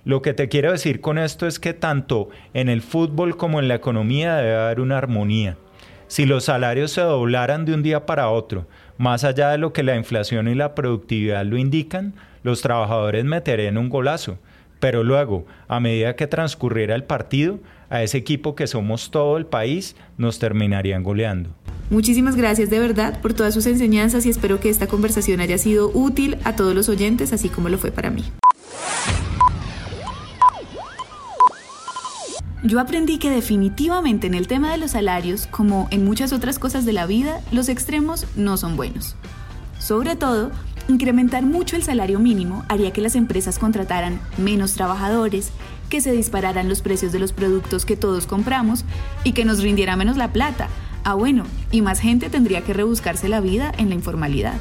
Lo 0.07 0.21
que 0.21 0.33
te 0.33 0.47
quiero 0.47 0.71
decir 0.71 1.01
con 1.01 1.17
esto 1.17 1.47
es 1.47 1.59
que 1.59 1.73
tanto 1.73 2.29
en 2.53 2.69
el 2.69 2.81
fútbol 2.81 3.35
como 3.35 3.59
en 3.59 3.67
la 3.67 3.75
economía 3.75 4.37
debe 4.37 4.55
haber 4.55 4.79
una 4.79 4.97
armonía. 4.97 5.57
Si 6.07 6.25
los 6.25 6.45
salarios 6.45 6.91
se 6.91 7.01
doblaran 7.01 7.65
de 7.65 7.73
un 7.73 7.83
día 7.83 8.05
para 8.05 8.29
otro, 8.29 8.67
más 8.97 9.25
allá 9.25 9.49
de 9.49 9.57
lo 9.57 9.73
que 9.73 9.83
la 9.83 9.97
inflación 9.97 10.47
y 10.47 10.55
la 10.55 10.75
productividad 10.75 11.45
lo 11.45 11.57
indican, 11.57 12.13
los 12.41 12.61
trabajadores 12.61 13.25
meterían 13.25 13.77
un 13.77 13.89
golazo, 13.89 14.37
pero 14.79 15.03
luego, 15.03 15.45
a 15.67 15.81
medida 15.81 16.15
que 16.15 16.25
transcurriera 16.25 16.95
el 16.95 17.03
partido, 17.03 17.59
a 17.89 18.01
ese 18.01 18.17
equipo 18.17 18.55
que 18.55 18.67
somos 18.67 19.11
todo 19.11 19.35
el 19.35 19.45
país 19.45 19.97
nos 20.17 20.39
terminarían 20.39 21.03
goleando. 21.03 21.49
Muchísimas 21.89 22.37
gracias 22.37 22.69
de 22.69 22.79
verdad 22.79 23.19
por 23.19 23.33
todas 23.33 23.53
sus 23.53 23.65
enseñanzas 23.65 24.25
y 24.25 24.29
espero 24.29 24.61
que 24.61 24.69
esta 24.69 24.87
conversación 24.87 25.41
haya 25.41 25.57
sido 25.57 25.91
útil 25.93 26.37
a 26.45 26.55
todos 26.55 26.73
los 26.73 26.87
oyentes, 26.87 27.33
así 27.33 27.49
como 27.49 27.67
lo 27.67 27.77
fue 27.77 27.91
para 27.91 28.09
mí. 28.09 28.23
Yo 32.63 32.79
aprendí 32.79 33.17
que 33.19 33.29
definitivamente 33.29 34.27
en 34.27 34.33
el 34.33 34.47
tema 34.47 34.71
de 34.71 34.77
los 34.77 34.91
salarios, 34.91 35.47
como 35.47 35.87
en 35.91 36.03
muchas 36.05 36.33
otras 36.33 36.59
cosas 36.59 36.85
de 36.85 36.93
la 36.93 37.05
vida, 37.05 37.41
los 37.51 37.69
extremos 37.69 38.25
no 38.35 38.57
son 38.57 38.75
buenos. 38.75 39.15
Sobre 39.79 40.15
todo 40.15 40.51
Incrementar 40.89 41.43
mucho 41.43 41.75
el 41.75 41.83
salario 41.83 42.17
mínimo 42.17 42.63
haría 42.69 42.93
que 42.93 43.01
las 43.01 43.15
empresas 43.15 43.59
contrataran 43.59 44.21
menos 44.37 44.73
trabajadores, 44.73 45.51
que 45.89 45.99
se 45.99 46.13
dispararan 46.13 46.69
los 46.69 46.81
precios 46.81 47.11
de 47.11 47.19
los 47.19 47.33
productos 47.33 47.85
que 47.85 47.97
todos 47.97 48.25
compramos 48.25 48.85
y 49.25 49.33
que 49.33 49.43
nos 49.43 49.61
rindiera 49.61 49.97
menos 49.97 50.15
la 50.15 50.31
plata. 50.31 50.69
Ah, 51.03 51.13
bueno, 51.13 51.43
y 51.71 51.81
más 51.81 51.99
gente 51.99 52.29
tendría 52.29 52.61
que 52.61 52.73
rebuscarse 52.73 53.27
la 53.27 53.41
vida 53.41 53.73
en 53.77 53.89
la 53.89 53.95
informalidad. 53.95 54.53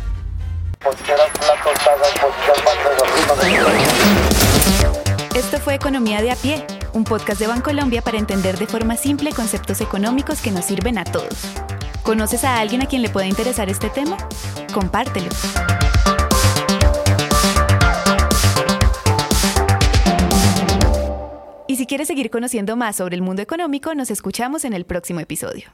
Esto 5.36 5.58
fue 5.58 5.75
Economía 5.75 6.23
de 6.23 6.32
a 6.32 6.36
pie, 6.36 6.64
un 6.97 7.04
podcast 7.04 7.39
de 7.39 7.47
Bancolombia 7.47 8.00
para 8.00 8.19
entender 8.19 8.59
de 8.59 8.67
forma 8.67 8.97
simple 8.97 9.30
conceptos 9.32 9.82
económicos 9.82 10.41
que 10.41 10.50
nos 10.50 10.65
sirven 10.65 10.97
a 10.97 11.04
todos. 11.04 11.37
¿Conoces 12.02 12.43
a 12.45 12.59
alguien 12.59 12.82
a 12.82 12.87
quien 12.87 13.02
le 13.02 13.11
pueda 13.11 13.26
interesar 13.26 13.69
este 13.69 13.91
tema? 13.91 14.17
Compártelo. 14.73 15.28
Y 21.69 21.76
si 21.76 21.87
quieres 21.87 22.09
seguir 22.09 22.30
conociendo 22.30 22.76
más 22.76 22.97
sobre 22.97 23.17
el 23.17 23.23
mundo 23.23 23.43
económico, 23.43 23.95
nos 23.95 24.11
escuchamos 24.11 24.65
en 24.65 24.73
el 24.73 24.87
próximo 24.87 25.21
episodio. 25.21 25.69